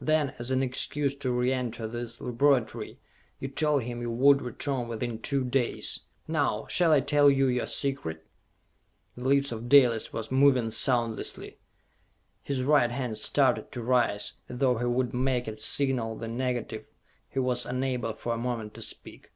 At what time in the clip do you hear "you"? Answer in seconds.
3.40-3.48, 4.00-4.10, 7.28-7.46